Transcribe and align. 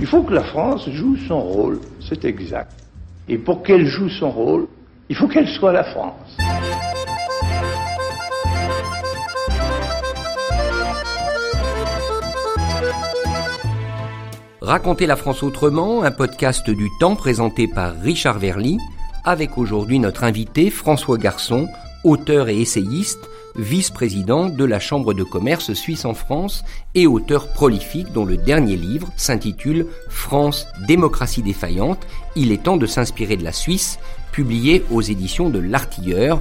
Il 0.00 0.06
faut 0.06 0.22
que 0.22 0.32
la 0.32 0.44
France 0.44 0.88
joue 0.88 1.14
son 1.28 1.40
rôle, 1.40 1.78
c'est 2.00 2.24
exact. 2.24 2.72
Et 3.28 3.36
pour 3.36 3.62
qu'elle 3.62 3.84
joue 3.84 4.08
son 4.08 4.30
rôle, 4.30 4.66
il 5.10 5.14
faut 5.14 5.28
qu'elle 5.28 5.46
soit 5.46 5.74
la 5.74 5.84
France. 5.84 6.38
Raconter 14.62 15.06
la 15.06 15.16
France 15.16 15.42
autrement, 15.42 16.02
un 16.02 16.10
podcast 16.10 16.70
du 16.70 16.88
temps 16.98 17.14
présenté 17.14 17.68
par 17.68 17.94
Richard 18.00 18.38
Verly, 18.38 18.78
avec 19.24 19.58
aujourd'hui 19.58 19.98
notre 19.98 20.24
invité 20.24 20.70
François 20.70 21.18
Garçon, 21.18 21.68
auteur 22.04 22.48
et 22.48 22.60
essayiste, 22.60 23.28
vice-président 23.56 24.48
de 24.48 24.64
la 24.64 24.78
Chambre 24.78 25.14
de 25.14 25.24
commerce 25.24 25.72
suisse 25.72 26.04
en 26.04 26.14
France 26.14 26.64
et 26.94 27.06
auteur 27.06 27.52
prolifique 27.52 28.12
dont 28.12 28.24
le 28.24 28.36
dernier 28.36 28.76
livre 28.76 29.10
s'intitule 29.16 29.86
France, 30.08 30.66
démocratie 30.86 31.42
défaillante. 31.42 32.06
Il 32.36 32.52
est 32.52 32.62
temps 32.62 32.76
de 32.76 32.86
s'inspirer 32.86 33.36
de 33.36 33.44
la 33.44 33.52
Suisse, 33.52 33.98
publié 34.32 34.84
aux 34.90 35.02
éditions 35.02 35.50
de 35.50 35.58
l'Artilleur. 35.58 36.40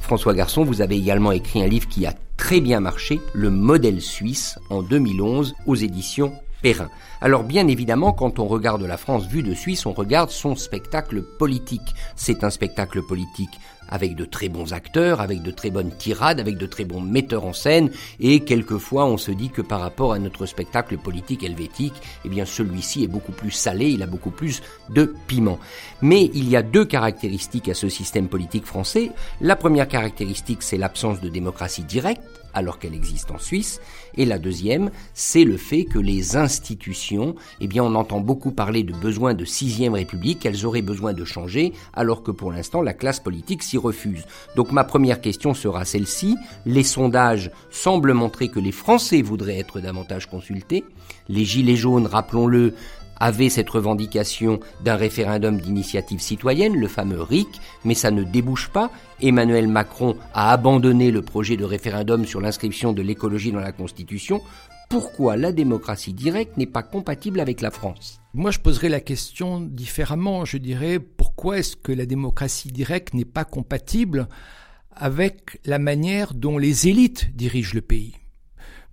François 0.00 0.34
Garçon, 0.34 0.64
vous 0.64 0.80
avez 0.80 0.96
également 0.96 1.32
écrit 1.32 1.62
un 1.62 1.68
livre 1.68 1.88
qui 1.88 2.06
a 2.06 2.14
très 2.36 2.60
bien 2.60 2.80
marché, 2.80 3.20
Le 3.34 3.50
modèle 3.50 4.00
suisse, 4.00 4.58
en 4.70 4.82
2011, 4.82 5.54
aux 5.66 5.74
éditions 5.74 6.32
Perrin. 6.62 6.88
Alors 7.20 7.44
bien 7.44 7.68
évidemment, 7.68 8.12
quand 8.12 8.38
on 8.38 8.46
regarde 8.46 8.82
la 8.82 8.96
France 8.96 9.26
vue 9.26 9.42
de 9.42 9.54
Suisse, 9.54 9.86
on 9.86 9.92
regarde 9.92 10.30
son 10.30 10.56
spectacle 10.56 11.22
politique. 11.22 11.94
C'est 12.16 12.42
un 12.42 12.50
spectacle 12.50 13.02
politique 13.02 13.60
avec 13.88 14.14
de 14.14 14.24
très 14.24 14.48
bons 14.48 14.72
acteurs, 14.72 15.20
avec 15.20 15.42
de 15.42 15.50
très 15.50 15.70
bonnes 15.70 15.90
tirades, 15.90 16.40
avec 16.40 16.56
de 16.56 16.66
très 16.66 16.84
bons 16.84 17.00
metteurs 17.00 17.44
en 17.44 17.52
scène, 17.52 17.90
et 18.20 18.40
quelquefois 18.40 19.06
on 19.06 19.16
se 19.16 19.30
dit 19.30 19.50
que 19.50 19.62
par 19.62 19.80
rapport 19.80 20.12
à 20.12 20.18
notre 20.18 20.46
spectacle 20.46 20.98
politique 20.98 21.42
helvétique, 21.42 21.94
eh 22.24 22.28
bien 22.28 22.44
celui-ci 22.44 23.04
est 23.04 23.08
beaucoup 23.08 23.32
plus 23.32 23.50
salé, 23.50 23.90
il 23.90 24.02
a 24.02 24.06
beaucoup 24.06 24.30
plus 24.30 24.62
de 24.90 25.14
piment. 25.26 25.58
Mais 26.02 26.30
il 26.34 26.48
y 26.48 26.56
a 26.56 26.62
deux 26.62 26.84
caractéristiques 26.84 27.68
à 27.68 27.74
ce 27.74 27.88
système 27.88 28.28
politique 28.28 28.66
français. 28.66 29.10
La 29.40 29.56
première 29.56 29.88
caractéristique, 29.88 30.62
c'est 30.62 30.78
l'absence 30.78 31.20
de 31.20 31.28
démocratie 31.28 31.82
directe, 31.82 32.22
alors 32.54 32.78
qu'elle 32.78 32.94
existe 32.94 33.30
en 33.30 33.38
Suisse. 33.38 33.80
Et 34.16 34.24
la 34.24 34.38
deuxième, 34.38 34.90
c'est 35.14 35.44
le 35.44 35.56
fait 35.56 35.84
que 35.84 35.98
les 35.98 36.36
institutions, 36.36 37.36
eh 37.60 37.66
bien, 37.66 37.84
on 37.84 37.94
entend 37.94 38.20
beaucoup 38.20 38.50
parler 38.50 38.82
de 38.82 38.92
besoin 38.92 39.34
de 39.34 39.44
sixième 39.44 39.94
république, 39.94 40.44
elles 40.44 40.66
auraient 40.66 40.82
besoin 40.82 41.12
de 41.12 41.24
changer, 41.24 41.72
alors 41.94 42.22
que 42.22 42.30
pour 42.30 42.50
l'instant, 42.50 42.82
la 42.82 42.94
classe 42.94 43.20
politique 43.20 43.62
s'y 43.62 43.77
refuse. 43.78 44.24
Donc 44.56 44.72
ma 44.72 44.84
première 44.84 45.20
question 45.20 45.54
sera 45.54 45.84
celle-ci. 45.84 46.36
Les 46.66 46.82
sondages 46.82 47.50
semblent 47.70 48.12
montrer 48.12 48.48
que 48.48 48.60
les 48.60 48.72
Français 48.72 49.22
voudraient 49.22 49.58
être 49.58 49.80
davantage 49.80 50.26
consultés. 50.26 50.84
Les 51.28 51.44
Gilets 51.44 51.76
jaunes, 51.76 52.06
rappelons-le, 52.06 52.74
avait 53.20 53.48
cette 53.48 53.70
revendication 53.70 54.60
d'un 54.84 54.96
référendum 54.96 55.60
d'initiative 55.60 56.20
citoyenne, 56.20 56.76
le 56.76 56.88
fameux 56.88 57.22
RIC, 57.22 57.48
mais 57.84 57.94
ça 57.94 58.10
ne 58.10 58.22
débouche 58.22 58.68
pas. 58.68 58.90
Emmanuel 59.20 59.68
Macron 59.68 60.16
a 60.34 60.52
abandonné 60.52 61.10
le 61.10 61.22
projet 61.22 61.56
de 61.56 61.64
référendum 61.64 62.24
sur 62.24 62.40
l'inscription 62.40 62.92
de 62.92 63.02
l'écologie 63.02 63.52
dans 63.52 63.60
la 63.60 63.72
Constitution. 63.72 64.40
Pourquoi 64.88 65.36
la 65.36 65.52
démocratie 65.52 66.14
directe 66.14 66.56
n'est 66.56 66.66
pas 66.66 66.82
compatible 66.82 67.40
avec 67.40 67.60
la 67.60 67.70
France? 67.70 68.20
Moi, 68.32 68.50
je 68.50 68.58
poserais 68.58 68.88
la 68.88 69.00
question 69.00 69.60
différemment. 69.60 70.44
Je 70.46 70.56
dirais 70.56 70.98
pourquoi 70.98 71.58
est-ce 71.58 71.76
que 71.76 71.92
la 71.92 72.06
démocratie 72.06 72.72
directe 72.72 73.12
n'est 73.12 73.26
pas 73.26 73.44
compatible 73.44 74.28
avec 74.92 75.60
la 75.66 75.78
manière 75.78 76.32
dont 76.34 76.56
les 76.56 76.88
élites 76.88 77.36
dirigent 77.36 77.74
le 77.74 77.82
pays? 77.82 78.14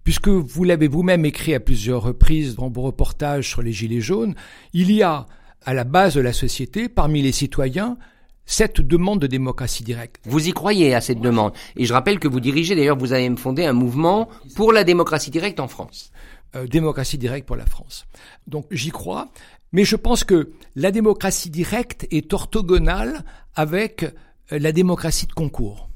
Puisque 0.05 0.29
vous 0.29 0.63
l'avez 0.63 0.87
vous-même 0.87 1.25
écrit 1.25 1.53
à 1.53 1.59
plusieurs 1.59 2.03
reprises 2.03 2.55
dans 2.55 2.69
vos 2.69 2.83
reportages 2.83 3.49
sur 3.49 3.61
les 3.61 3.73
Gilets 3.73 3.99
jaunes, 3.99 4.35
il 4.71 4.91
y 4.91 5.03
a 5.03 5.25
à 5.65 5.73
la 5.73 5.83
base 5.83 6.13
de 6.13 6.21
la 6.21 6.31
société, 6.31 6.87
parmi 6.87 7.23
les 7.23 7.31
citoyens, 7.31 7.97
cette 8.45 8.81
demande 8.81 9.19
de 9.19 9.25
démocratie 9.25 9.83
directe. 9.83 10.21
Vous 10.25 10.47
y 10.47 10.51
croyez 10.51 10.93
à 10.93 11.01
cette 11.01 11.19
demande. 11.19 11.53
Et 11.75 11.85
je 11.85 11.93
rappelle 11.93 12.19
que 12.19 12.27
vous 12.27 12.39
dirigez, 12.39 12.75
d'ailleurs, 12.75 12.97
vous 12.97 13.13
avez 13.13 13.35
fondé 13.35 13.65
un 13.65 13.73
mouvement 13.73 14.29
pour 14.55 14.71
la 14.71 14.83
démocratie 14.83 15.31
directe 15.31 15.59
en 15.59 15.67
France. 15.67 16.11
Euh, 16.55 16.67
démocratie 16.67 17.17
directe 17.17 17.47
pour 17.47 17.55
la 17.55 17.65
France. 17.65 18.05
Donc 18.45 18.67
j'y 18.69 18.91
crois, 18.91 19.29
mais 19.71 19.83
je 19.83 19.95
pense 19.95 20.23
que 20.23 20.51
la 20.75 20.91
démocratie 20.91 21.49
directe 21.49 22.05
est 22.11 22.31
orthogonale 22.31 23.25
avec 23.55 24.03
euh, 24.03 24.59
la 24.59 24.71
démocratie 24.71 25.25
de 25.25 25.33
concours. 25.33 25.89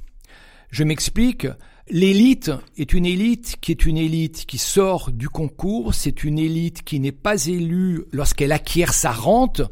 Je 0.72 0.84
m'explique. 0.84 1.48
L'élite 1.92 2.52
est 2.78 2.94
une 2.94 3.08
élite 3.08 3.56
qui 3.62 3.72
est 3.72 3.88
une 3.88 3.98
élite 3.98 4.46
qui 4.46 4.60
sort 4.60 5.10
du 5.12 5.28
concours, 5.28 5.96
c'est 5.96 6.24
une 6.24 6.38
élite 6.38 6.84
qui 6.84 7.00
n'est 7.00 7.12
pas 7.12 7.48
élue 7.48 8.04
lorsqu'elle 8.12 8.52
acquiert 8.52 8.94
sa 8.94 9.12
rente. 9.12 9.64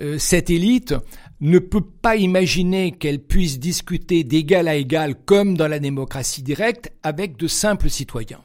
Euh, 0.00 0.16
cette 0.16 0.50
élite 0.50 0.94
ne 1.40 1.58
peut 1.58 1.80
pas 1.80 2.14
imaginer 2.14 2.92
qu'elle 2.92 3.18
puisse 3.18 3.58
discuter 3.58 4.22
d'égal 4.22 4.68
à 4.68 4.76
égal 4.76 5.16
comme 5.16 5.56
dans 5.56 5.66
la 5.66 5.80
démocratie 5.80 6.44
directe 6.44 6.92
avec 7.02 7.36
de 7.36 7.48
simples 7.48 7.90
citoyens. 7.90 8.44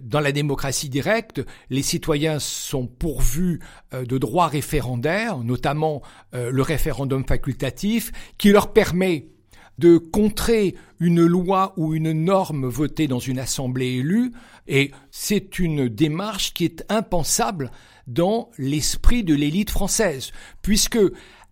Dans 0.00 0.20
la 0.20 0.32
démocratie 0.32 0.88
directe, 0.88 1.44
les 1.68 1.82
citoyens 1.82 2.38
sont 2.38 2.86
pourvus 2.86 3.60
euh, 3.92 4.06
de 4.06 4.16
droits 4.16 4.46
référendaires, 4.46 5.36
notamment 5.36 6.00
euh, 6.34 6.50
le 6.50 6.62
référendum 6.62 7.26
facultatif, 7.26 8.10
qui 8.38 8.52
leur 8.52 8.72
permet 8.72 9.26
de 9.78 9.98
contrer 9.98 10.76
une 11.00 11.24
loi 11.24 11.72
ou 11.76 11.94
une 11.94 12.12
norme 12.12 12.66
votée 12.66 13.08
dans 13.08 13.18
une 13.18 13.38
assemblée 13.38 13.94
élue, 13.94 14.32
et 14.68 14.92
c'est 15.10 15.58
une 15.58 15.88
démarche 15.88 16.52
qui 16.52 16.66
est 16.66 16.84
impensable 16.88 17.70
dans 18.06 18.50
l'esprit 18.58 19.24
de 19.24 19.34
l'élite 19.34 19.70
française, 19.70 20.30
puisque 20.62 20.98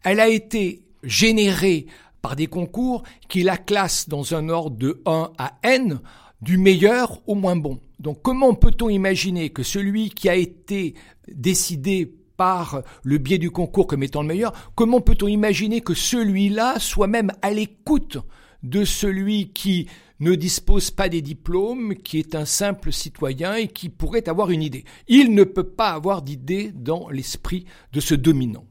elle 0.05 0.21
a 0.21 0.29
été 0.29 0.83
générée 1.03 1.87
par 2.21 2.37
des 2.37 2.47
concours 2.47 3.05
qui 3.29 3.43
la 3.43 3.57
classent 3.57 4.09
dans 4.09 4.35
un 4.35 4.49
ordre 4.49 4.77
de 4.77 5.03
1 5.07 5.33
à 5.39 5.59
n, 5.63 6.01
du 6.43 6.59
meilleur 6.59 7.21
au 7.27 7.35
moins 7.35 7.57
bon. 7.57 7.81
Donc 7.99 8.23
comment 8.23 8.55
peut-on 8.55 8.89
imaginer 8.89 9.51
que 9.51 9.63
celui 9.63 10.11
qui 10.11 10.29
a 10.29 10.37
été 10.37 10.95
décidé 11.33 12.15
par 12.37 12.83
le 13.03 13.19
biais 13.19 13.39
du 13.39 13.51
concours 13.51 13.87
comme 13.89 14.05
étant 14.05 14.23
le 14.23 14.29
meilleur, 14.29 14.53
comment 14.77 15.01
peut-on 15.01 15.27
imaginer 15.27 15.81
que 15.81 15.95
celui-là 15.95 16.79
soit 16.79 17.09
même 17.09 17.33
à 17.43 17.51
l'écoute 17.51 18.19
de 18.69 18.85
celui 18.85 19.51
qui 19.53 19.89
ne 20.21 20.35
dispose 20.35 20.91
pas 20.91 21.09
des 21.09 21.23
diplômes, 21.23 21.95
qui 21.95 22.19
est 22.19 22.35
un 22.35 22.45
simple 22.45 22.93
citoyen 22.93 23.55
et 23.55 23.69
qui 23.69 23.89
pourrait 23.89 24.29
avoir 24.29 24.51
une 24.51 24.63
idée. 24.63 24.85
Il 25.07 25.35
ne 25.35 25.45
peut 25.45 25.69
pas 25.69 25.91
avoir 25.91 26.23
d'idée 26.23 26.73
dans 26.75 27.09
l'esprit 27.09 27.65
de 27.93 28.01
ce 28.01 28.15
dominant 28.15 28.67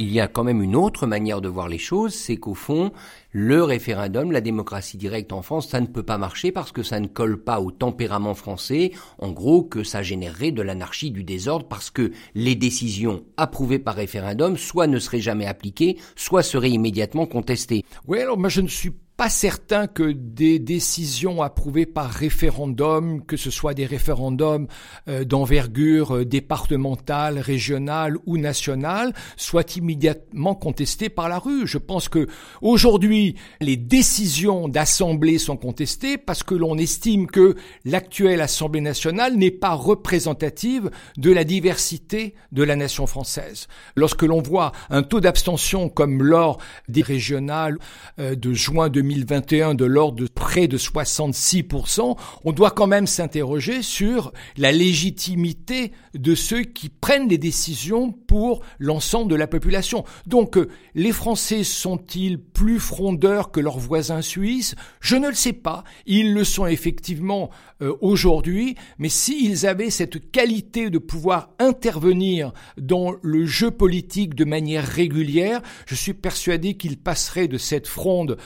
il 0.00 0.10
y 0.10 0.18
a 0.18 0.28
quand 0.28 0.44
même 0.44 0.62
une 0.62 0.76
autre 0.76 1.06
manière 1.06 1.42
de 1.42 1.48
voir 1.48 1.68
les 1.68 1.78
choses, 1.78 2.14
c'est 2.14 2.38
qu'au 2.38 2.54
fond, 2.54 2.90
le 3.32 3.62
référendum, 3.62 4.32
la 4.32 4.40
démocratie 4.40 4.96
directe 4.96 5.30
en 5.30 5.42
France, 5.42 5.68
ça 5.68 5.80
ne 5.82 5.86
peut 5.86 6.02
pas 6.02 6.16
marcher 6.16 6.52
parce 6.52 6.72
que 6.72 6.82
ça 6.82 7.00
ne 7.00 7.06
colle 7.06 7.36
pas 7.36 7.60
au 7.60 7.70
tempérament 7.70 8.34
français, 8.34 8.92
en 9.18 9.30
gros 9.30 9.62
que 9.62 9.84
ça 9.84 10.02
générerait 10.02 10.52
de 10.52 10.62
l'anarchie, 10.62 11.10
du 11.10 11.22
désordre, 11.22 11.66
parce 11.68 11.90
que 11.90 12.12
les 12.34 12.54
décisions 12.54 13.24
approuvées 13.36 13.78
par 13.78 13.94
référendum 13.94 14.56
soit 14.56 14.86
ne 14.86 14.98
seraient 14.98 15.20
jamais 15.20 15.46
appliquées, 15.46 15.98
soit 16.16 16.42
seraient 16.42 16.70
immédiatement 16.70 17.26
contestées. 17.26 17.84
Oui, 18.08 18.20
alors 18.20 18.38
moi 18.38 18.48
je 18.48 18.62
ne 18.62 18.68
suis 18.68 18.92
pas 19.20 19.28
certain 19.28 19.86
que 19.86 20.12
des 20.12 20.58
décisions 20.58 21.42
approuvées 21.42 21.84
par 21.84 22.08
référendum, 22.08 23.22
que 23.26 23.36
ce 23.36 23.50
soit 23.50 23.74
des 23.74 23.84
référendums 23.84 24.66
euh, 25.08 25.24
d'envergure 25.24 26.16
euh, 26.16 26.24
départementale, 26.24 27.38
régionale 27.38 28.16
ou 28.24 28.38
nationale, 28.38 29.12
soient 29.36 29.76
immédiatement 29.76 30.54
contestées 30.54 31.10
par 31.10 31.28
la 31.28 31.38
rue. 31.38 31.66
Je 31.66 31.76
pense 31.76 32.08
que 32.08 32.28
aujourd'hui, 32.62 33.34
les 33.60 33.76
décisions 33.76 34.68
d'assemblée 34.68 35.36
sont 35.36 35.58
contestées 35.58 36.16
parce 36.16 36.42
que 36.42 36.54
l'on 36.54 36.78
estime 36.78 37.26
que 37.26 37.56
l'actuelle 37.84 38.40
Assemblée 38.40 38.80
nationale 38.80 39.36
n'est 39.36 39.50
pas 39.50 39.74
représentative 39.74 40.90
de 41.18 41.30
la 41.30 41.44
diversité 41.44 42.36
de 42.52 42.62
la 42.62 42.74
nation 42.74 43.06
française. 43.06 43.68
Lorsque 43.96 44.22
l'on 44.22 44.40
voit 44.40 44.72
un 44.88 45.02
taux 45.02 45.20
d'abstention 45.20 45.90
comme 45.90 46.22
lors 46.22 46.56
des 46.88 47.02
régionales 47.02 47.76
euh, 48.18 48.34
de 48.34 48.54
juin 48.54 48.88
2020, 48.88 49.09
2021 49.10 49.74
de 49.74 49.84
l'ordre 49.84 50.20
de 50.20 50.28
près 50.28 50.68
de 50.68 50.78
66%, 50.78 52.16
on 52.44 52.52
doit 52.52 52.70
quand 52.70 52.86
même 52.86 53.08
s'interroger 53.08 53.82
sur 53.82 54.32
la 54.56 54.70
légitimité 54.70 55.90
de 56.14 56.36
ceux 56.36 56.62
qui 56.62 56.88
prennent 56.88 57.28
les 57.28 57.38
décisions 57.38 58.12
pour 58.12 58.62
l'ensemble 58.78 59.28
de 59.28 59.36
la 59.36 59.48
population. 59.48 60.04
Donc, 60.26 60.56
euh, 60.56 60.68
les 60.94 61.10
Français 61.10 61.64
sont-ils 61.64 62.38
plus 62.38 62.78
frondeurs 62.78 63.50
que 63.50 63.58
leurs 63.58 63.78
voisins 63.78 64.22
suisses? 64.22 64.76
Je 65.00 65.16
ne 65.16 65.28
le 65.28 65.34
sais 65.34 65.52
pas. 65.54 65.82
Ils 66.06 66.32
le 66.32 66.44
sont 66.44 66.66
effectivement 66.66 67.50
euh, 67.82 67.96
aujourd'hui, 68.00 68.76
mais 68.98 69.08
s'ils 69.08 69.66
avaient 69.66 69.90
cette 69.90 70.30
qualité 70.30 70.88
de 70.88 70.98
pouvoir 70.98 71.50
intervenir 71.58 72.52
dans 72.78 73.12
le 73.22 73.44
jeu 73.44 73.72
politique 73.72 74.36
de 74.36 74.44
manière 74.44 74.86
régulière, 74.86 75.62
je 75.86 75.96
suis 75.96 76.14
persuadé 76.14 76.74
qu'ils 76.74 76.98
passeraient 76.98 77.48
de 77.48 77.58
cette 77.58 77.88
fronde 77.88 78.36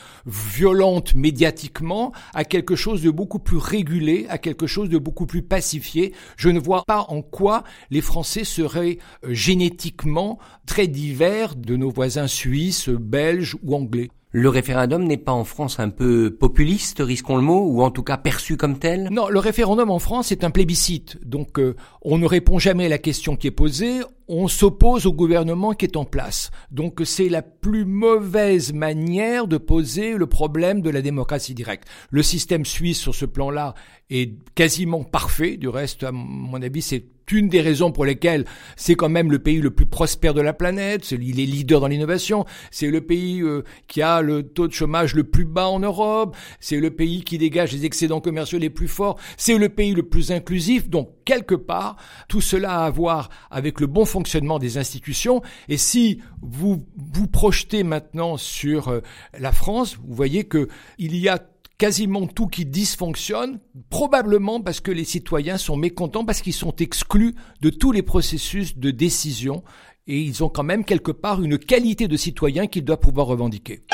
violente 0.54 1.14
médiatiquement 1.14 2.12
à 2.32 2.44
quelque 2.44 2.76
chose 2.76 3.02
de 3.02 3.10
beaucoup 3.10 3.38
plus 3.38 3.56
régulé, 3.56 4.26
à 4.28 4.38
quelque 4.38 4.66
chose 4.66 4.88
de 4.88 4.98
beaucoup 4.98 5.26
plus 5.26 5.42
pacifié. 5.42 6.14
Je 6.36 6.48
ne 6.48 6.60
vois 6.60 6.84
pas 6.86 7.06
en 7.08 7.22
quoi 7.22 7.64
les 7.90 8.00
Français 8.00 8.44
seraient 8.44 8.98
euh, 9.24 9.34
génétiquement 9.34 10.38
très 10.66 10.86
divers 10.86 11.56
de 11.56 11.76
nos 11.76 11.90
voisins 11.90 12.28
suisses, 12.28 12.88
belges 12.88 13.56
ou 13.62 13.74
anglais. 13.74 14.10
Le 14.36 14.48
référendum 14.48 15.04
n'est 15.04 15.16
pas 15.16 15.30
en 15.30 15.44
France 15.44 15.78
un 15.78 15.90
peu 15.90 16.34
populiste, 16.34 16.98
risquons 16.98 17.36
le 17.36 17.42
mot, 17.42 17.68
ou 17.68 17.82
en 17.82 17.92
tout 17.92 18.02
cas 18.02 18.16
perçu 18.16 18.56
comme 18.56 18.80
tel? 18.80 19.06
Non, 19.12 19.28
le 19.28 19.38
référendum 19.38 19.92
en 19.92 20.00
France 20.00 20.32
est 20.32 20.42
un 20.42 20.50
plébiscite. 20.50 21.24
Donc 21.24 21.60
euh, 21.60 21.76
on 22.02 22.18
ne 22.18 22.26
répond 22.26 22.58
jamais 22.58 22.86
à 22.86 22.88
la 22.88 22.98
question 22.98 23.36
qui 23.36 23.46
est 23.46 23.52
posée, 23.52 24.00
on 24.26 24.48
s'oppose 24.48 25.06
au 25.06 25.12
gouvernement 25.12 25.72
qui 25.72 25.84
est 25.84 25.96
en 25.96 26.04
place. 26.04 26.50
Donc 26.72 27.00
c'est 27.04 27.28
la 27.28 27.42
plus 27.42 27.84
mauvaise 27.84 28.72
manière 28.72 29.46
de 29.46 29.56
poser 29.56 30.14
le 30.14 30.26
problème 30.26 30.82
de 30.82 30.90
la 30.90 31.00
démocratie 31.00 31.54
directe. 31.54 31.86
Le 32.10 32.24
système 32.24 32.64
suisse 32.64 32.98
sur 32.98 33.14
ce 33.14 33.26
plan-là 33.26 33.74
est 34.10 34.32
quasiment 34.56 35.04
parfait. 35.04 35.56
Du 35.56 35.68
reste, 35.68 36.02
à 36.02 36.10
mon 36.10 36.60
avis, 36.60 36.82
c'est 36.82 37.04
une 37.32 37.48
des 37.48 37.60
raisons 37.60 37.90
pour 37.90 38.04
lesquelles 38.04 38.44
c'est 38.76 38.94
quand 38.94 39.08
même 39.08 39.30
le 39.30 39.38
pays 39.38 39.60
le 39.60 39.70
plus 39.70 39.86
prospère 39.86 40.34
de 40.34 40.40
la 40.40 40.52
planète, 40.52 41.10
il 41.12 41.40
est 41.40 41.46
leader 41.46 41.80
dans 41.80 41.86
l'innovation, 41.86 42.44
c'est 42.70 42.90
le 42.90 43.00
pays 43.00 43.40
euh, 43.40 43.62
qui 43.88 44.02
a 44.02 44.20
le 44.22 44.42
taux 44.42 44.68
de 44.68 44.72
chômage 44.72 45.14
le 45.14 45.24
plus 45.24 45.44
bas 45.44 45.68
en 45.68 45.80
Europe, 45.80 46.36
c'est 46.60 46.78
le 46.78 46.90
pays 46.90 47.22
qui 47.22 47.38
dégage 47.38 47.72
les 47.72 47.84
excédents 47.84 48.20
commerciaux 48.20 48.58
les 48.58 48.70
plus 48.70 48.88
forts, 48.88 49.18
c'est 49.36 49.58
le 49.58 49.68
pays 49.68 49.94
le 49.94 50.02
plus 50.02 50.32
inclusif, 50.32 50.88
donc 50.88 51.10
quelque 51.24 51.54
part, 51.54 51.96
tout 52.28 52.40
cela 52.40 52.80
a 52.80 52.84
à 52.86 52.90
voir 52.90 53.30
avec 53.50 53.80
le 53.80 53.86
bon 53.86 54.04
fonctionnement 54.04 54.58
des 54.58 54.78
institutions, 54.78 55.42
et 55.68 55.76
si 55.76 56.20
vous 56.42 56.84
vous 56.96 57.26
projetez 57.26 57.82
maintenant 57.82 58.36
sur 58.36 58.88
euh, 58.88 59.00
la 59.38 59.52
France, 59.52 59.96
vous 60.04 60.14
voyez 60.14 60.44
que 60.44 60.68
il 60.98 61.16
y 61.16 61.28
a 61.28 61.38
quasiment 61.78 62.26
tout 62.26 62.46
qui 62.46 62.66
dysfonctionne, 62.66 63.60
probablement 63.90 64.60
parce 64.60 64.80
que 64.80 64.90
les 64.90 65.04
citoyens 65.04 65.58
sont 65.58 65.76
mécontents, 65.76 66.24
parce 66.24 66.40
qu'ils 66.40 66.52
sont 66.52 66.74
exclus 66.76 67.34
de 67.60 67.70
tous 67.70 67.92
les 67.92 68.02
processus 68.02 68.76
de 68.78 68.90
décision, 68.90 69.62
et 70.06 70.20
ils 70.20 70.44
ont 70.44 70.48
quand 70.48 70.62
même 70.62 70.84
quelque 70.84 71.12
part 71.12 71.42
une 71.42 71.58
qualité 71.58 72.08
de 72.08 72.16
citoyen 72.16 72.66
qu'ils 72.66 72.84
doivent 72.84 73.00
pouvoir 73.00 73.26
revendiquer. 73.26 73.84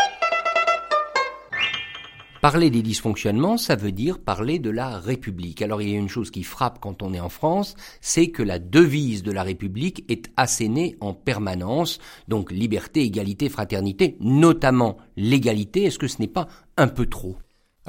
Parler 2.40 2.70
des 2.70 2.80
dysfonctionnements, 2.80 3.58
ça 3.58 3.76
veut 3.76 3.92
dire 3.92 4.18
parler 4.18 4.58
de 4.58 4.70
la 4.70 4.98
République. 4.98 5.60
Alors 5.60 5.82
il 5.82 5.90
y 5.90 5.94
a 5.94 5.98
une 5.98 6.08
chose 6.08 6.30
qui 6.30 6.42
frappe 6.42 6.78
quand 6.80 7.02
on 7.02 7.12
est 7.12 7.20
en 7.20 7.28
France, 7.28 7.74
c'est 8.00 8.28
que 8.28 8.42
la 8.42 8.58
devise 8.58 9.22
de 9.22 9.30
la 9.30 9.42
République 9.42 10.06
est 10.08 10.30
assénée 10.38 10.96
en 11.00 11.12
permanence, 11.12 11.98
donc 12.28 12.50
liberté, 12.50 13.02
égalité, 13.02 13.50
fraternité, 13.50 14.16
notamment 14.20 14.96
l'égalité. 15.18 15.84
Est-ce 15.84 15.98
que 15.98 16.08
ce 16.08 16.18
n'est 16.18 16.28
pas 16.28 16.48
un 16.78 16.88
peu 16.88 17.04
trop? 17.04 17.36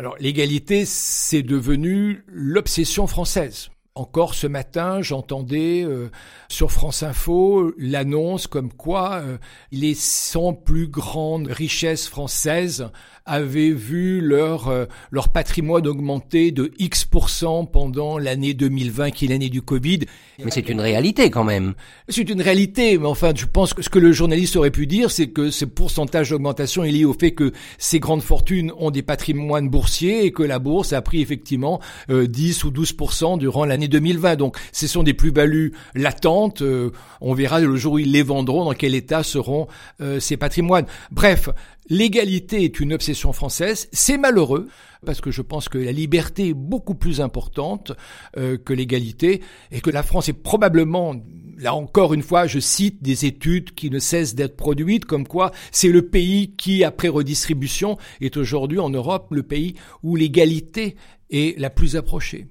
Alors 0.01 0.15
l'égalité, 0.19 0.83
c'est 0.85 1.43
devenu 1.43 2.23
l'obsession 2.25 3.05
française. 3.05 3.69
Encore 3.93 4.35
ce 4.35 4.47
matin, 4.47 5.01
j'entendais 5.01 5.83
euh, 5.83 6.09
sur 6.47 6.71
France 6.71 7.03
Info 7.03 7.73
l'annonce 7.77 8.47
comme 8.47 8.71
quoi 8.71 9.15
euh, 9.15 9.37
les 9.73 9.95
100 9.95 10.53
plus 10.53 10.87
grandes 10.87 11.47
richesses 11.47 12.07
françaises 12.07 12.87
avaient 13.25 13.71
vu 13.71 14.21
leur 14.21 14.69
euh, 14.69 14.85
leur 15.11 15.27
patrimoine 15.27 15.85
augmenter 15.87 16.51
de 16.51 16.71
X% 16.79 17.65
pendant 17.65 18.17
l'année 18.17 18.53
2020 18.53 19.11
qui 19.11 19.25
est 19.25 19.27
l'année 19.27 19.49
du 19.49 19.61
Covid. 19.61 19.99
Mais 20.39 20.51
c'est 20.51 20.69
une 20.69 20.79
réalité 20.79 21.29
quand 21.29 21.43
même. 21.43 21.73
C'est 22.07 22.29
une 22.29 22.41
réalité, 22.41 22.97
mais 22.97 23.07
enfin, 23.07 23.33
je 23.35 23.45
pense 23.45 23.73
que 23.73 23.81
ce 23.81 23.89
que 23.89 23.99
le 23.99 24.13
journaliste 24.13 24.55
aurait 24.55 24.71
pu 24.71 24.87
dire, 24.87 25.11
c'est 25.11 25.27
que 25.27 25.51
ce 25.51 25.65
pourcentage 25.65 26.29
d'augmentation 26.29 26.85
est 26.85 26.91
lié 26.91 27.03
au 27.03 27.13
fait 27.13 27.31
que 27.31 27.51
ces 27.77 27.99
grandes 27.99 28.23
fortunes 28.23 28.71
ont 28.77 28.89
des 28.89 29.03
patrimoines 29.03 29.69
boursiers 29.69 30.23
et 30.25 30.31
que 30.31 30.43
la 30.43 30.59
bourse 30.59 30.93
a 30.93 31.01
pris 31.01 31.21
effectivement 31.21 31.81
10 32.09 32.63
ou 32.63 32.71
12% 32.71 33.37
durant 33.37 33.65
l'année 33.65 33.80
2020. 33.87 34.35
Donc, 34.35 34.57
ce 34.71 34.87
sont 34.87 35.03
des 35.03 35.13
plus-values 35.13 35.73
latentes. 35.95 36.61
Euh, 36.61 36.91
on 37.19 37.33
verra 37.33 37.59
le 37.59 37.75
jour 37.75 37.93
où 37.93 37.99
ils 37.99 38.11
les 38.11 38.23
vendront, 38.23 38.65
dans 38.65 38.73
quel 38.73 38.95
état 38.95 39.23
seront 39.23 39.67
euh, 40.01 40.19
ces 40.19 40.37
patrimoines. 40.37 40.85
Bref, 41.11 41.49
l'égalité 41.89 42.63
est 42.63 42.79
une 42.79 42.93
obsession 42.93 43.33
française. 43.33 43.87
C'est 43.91 44.17
malheureux 44.17 44.67
parce 45.05 45.21
que 45.21 45.31
je 45.31 45.41
pense 45.41 45.67
que 45.67 45.77
la 45.77 45.91
liberté 45.91 46.49
est 46.49 46.53
beaucoup 46.53 46.95
plus 46.95 47.21
importante 47.21 47.91
euh, 48.37 48.57
que 48.57 48.73
l'égalité 48.73 49.41
et 49.71 49.81
que 49.81 49.89
la 49.89 50.03
France 50.03 50.29
est 50.29 50.33
probablement 50.33 51.15
là 51.61 51.75
encore 51.75 52.13
une 52.13 52.23
fois, 52.23 52.47
je 52.47 52.59
cite 52.59 53.01
des 53.01 53.25
études 53.25 53.73
qui 53.73 53.89
ne 53.89 53.99
cessent 53.99 54.35
d'être 54.35 54.57
produites, 54.57 55.05
comme 55.05 55.27
quoi 55.27 55.51
c'est 55.71 55.89
le 55.89 56.07
pays 56.07 56.55
qui, 56.57 56.83
après 56.83 57.07
redistribution, 57.07 57.97
est 58.19 58.35
aujourd'hui 58.35 58.79
en 58.79 58.89
Europe 58.89 59.27
le 59.31 59.43
pays 59.43 59.75
où 60.03 60.15
l'égalité 60.15 60.95
est 61.29 61.57
la 61.59 61.69
plus 61.69 61.95
approchée. 61.95 62.47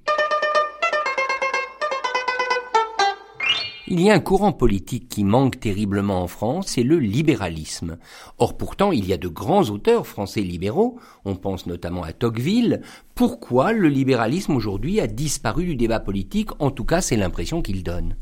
Il 3.93 3.99
y 3.99 4.09
a 4.09 4.13
un 4.13 4.21
courant 4.21 4.53
politique 4.53 5.09
qui 5.09 5.25
manque 5.25 5.59
terriblement 5.59 6.21
en 6.21 6.27
France, 6.27 6.67
c'est 6.69 6.83
le 6.83 6.97
libéralisme. 6.97 7.97
Or 8.37 8.55
pourtant, 8.55 8.93
il 8.93 9.05
y 9.05 9.11
a 9.11 9.17
de 9.17 9.27
grands 9.27 9.69
auteurs 9.69 10.07
français 10.07 10.39
libéraux, 10.39 10.97
on 11.25 11.35
pense 11.35 11.65
notamment 11.65 12.03
à 12.03 12.13
Tocqueville. 12.13 12.83
Pourquoi 13.15 13.73
le 13.73 13.89
libéralisme 13.89 14.55
aujourd'hui 14.55 15.01
a 15.01 15.07
disparu 15.07 15.65
du 15.65 15.75
débat 15.75 15.99
politique? 15.99 16.51
En 16.59 16.71
tout 16.71 16.85
cas, 16.85 17.01
c'est 17.01 17.17
l'impression 17.17 17.61
qu'il 17.61 17.83
donne. 17.83 18.15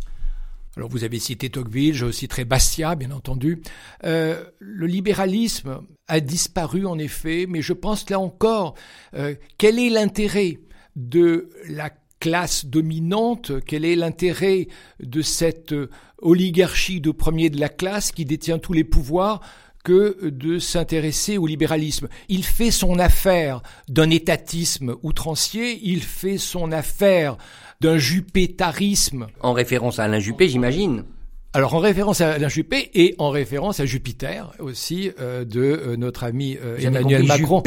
Alors 0.75 0.89
vous 0.89 1.03
avez 1.03 1.19
cité 1.19 1.51
Tocqueville, 1.51 1.93
je 1.93 2.09
citerai 2.09 2.45
Bastia, 2.45 2.95
bien 2.95 3.11
entendu. 3.11 3.61
Euh, 4.05 4.43
le 4.57 4.87
libéralisme 4.87 5.81
a 6.07 6.19
disparu 6.19 6.87
en 6.87 6.97
effet, 6.97 7.45
mais 7.47 7.61
je 7.61 7.73
pense 7.73 8.09
là 8.09 8.19
encore, 8.19 8.73
euh, 9.13 9.35
quel 9.59 9.77
est 9.77 9.91
l'intérêt 9.91 10.61
de 10.95 11.51
la 11.69 11.91
classe 12.19 12.65
dominante, 12.65 13.51
quel 13.65 13.85
est 13.85 13.95
l'intérêt 13.95 14.67
de 15.01 15.21
cette 15.21 15.73
oligarchie 16.17 17.01
de 17.01 17.11
premier 17.11 17.49
de 17.49 17.59
la 17.59 17.69
classe 17.69 18.11
qui 18.11 18.25
détient 18.25 18.59
tous 18.59 18.73
les 18.73 18.83
pouvoirs 18.83 19.41
que 19.83 20.29
de 20.29 20.59
s'intéresser 20.59 21.37
au 21.37 21.47
libéralisme? 21.47 22.07
Il 22.27 22.43
fait 22.43 22.71
son 22.71 22.99
affaire 22.99 23.61
d'un 23.87 24.09
étatisme 24.09 24.95
outrancier, 25.03 25.79
il 25.83 26.03
fait 26.03 26.37
son 26.37 26.71
affaire 26.71 27.37
d'un 27.81 27.97
jupétarisme. 27.97 29.27
En 29.41 29.53
référence 29.53 29.99
à 29.99 30.03
Alain 30.03 30.19
Juppé, 30.19 30.49
j'imagine. 30.49 31.05
Alors 31.51 31.73
en 31.73 31.79
référence 31.79 32.21
à 32.21 32.33
Alain 32.33 32.47
Juppé 32.47 32.91
et 32.93 33.15
en 33.17 33.31
référence 33.31 33.79
à 33.79 33.85
Jupiter 33.87 34.51
aussi 34.59 35.09
euh, 35.19 35.43
de 35.45 35.61
euh, 35.61 35.95
notre 35.97 36.23
ami 36.23 36.59
euh, 36.63 36.77
Emmanuel 36.77 37.23
Macron. 37.23 37.63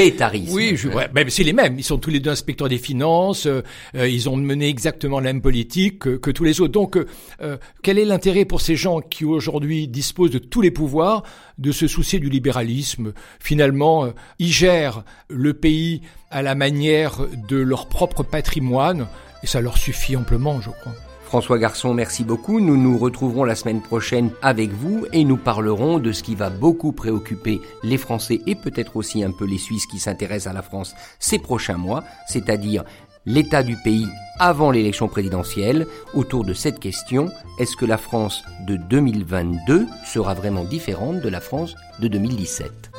Oui, 0.50 0.76
je, 0.76 0.88
ouais, 0.88 1.08
c'est 1.31 1.43
les 1.43 1.52
mêmes. 1.52 1.76
Ils 1.76 1.82
sont 1.82 1.99
tous 1.99 2.11
les 2.11 2.20
deux 2.20 2.31
inspecteurs 2.31 2.69
des 2.69 2.79
finances. 2.79 3.49
ils 3.94 4.29
ont 4.29 4.37
mené 4.37 4.68
exactement 4.68 5.18
la 5.18 5.33
même 5.33 5.42
politique 5.42 5.99
que, 5.99 6.11
que 6.11 6.30
tous 6.30 6.45
les 6.45 6.61
autres. 6.61 6.73
Donc, 6.73 6.97
quel 7.83 7.99
est 7.99 8.04
l'intérêt 8.04 8.45
pour 8.45 8.61
ces 8.61 8.76
gens 8.76 9.00
qui 9.00 9.25
aujourd'hui 9.25 9.88
disposent 9.88 10.30
de 10.30 10.38
tous 10.38 10.61
les 10.61 10.71
pouvoirs 10.71 11.25
de 11.59 11.73
se 11.73 11.88
soucier 11.88 12.21
du 12.21 12.28
libéralisme? 12.28 13.12
Finalement, 13.40 14.12
ils 14.38 14.52
gèrent 14.52 15.02
le 15.28 15.54
pays 15.54 16.02
à 16.30 16.42
la 16.42 16.54
manière 16.54 17.26
de 17.49 17.56
leur 17.56 17.88
propre 17.88 18.23
patrimoine 18.23 19.09
et 19.42 19.49
ça 19.49 19.61
leur 19.61 19.76
suffit 19.76 20.14
amplement, 20.14 20.61
je 20.61 20.71
crois. 20.71 20.95
François 21.32 21.58
Garçon, 21.58 21.94
merci 21.94 22.24
beaucoup. 22.24 22.60
Nous 22.60 22.76
nous 22.76 22.98
retrouverons 22.98 23.44
la 23.44 23.54
semaine 23.54 23.80
prochaine 23.80 24.32
avec 24.42 24.70
vous 24.70 25.06
et 25.14 25.24
nous 25.24 25.38
parlerons 25.38 25.98
de 25.98 26.12
ce 26.12 26.22
qui 26.22 26.34
va 26.34 26.50
beaucoup 26.50 26.92
préoccuper 26.92 27.62
les 27.82 27.96
Français 27.96 28.42
et 28.46 28.54
peut-être 28.54 28.98
aussi 28.98 29.24
un 29.24 29.30
peu 29.30 29.46
les 29.46 29.56
Suisses 29.56 29.86
qui 29.86 29.98
s'intéressent 29.98 30.50
à 30.50 30.52
la 30.52 30.60
France 30.60 30.94
ces 31.18 31.38
prochains 31.38 31.78
mois, 31.78 32.04
c'est-à-dire 32.28 32.84
l'état 33.24 33.62
du 33.62 33.76
pays 33.76 34.08
avant 34.38 34.70
l'élection 34.70 35.08
présidentielle. 35.08 35.86
Autour 36.12 36.44
de 36.44 36.52
cette 36.52 36.78
question, 36.78 37.30
est-ce 37.58 37.76
que 37.78 37.86
la 37.86 37.96
France 37.96 38.44
de 38.66 38.76
2022 38.76 39.86
sera 40.04 40.34
vraiment 40.34 40.64
différente 40.64 41.22
de 41.22 41.28
la 41.30 41.40
France 41.40 41.74
de 42.00 42.08
2017 42.08 42.90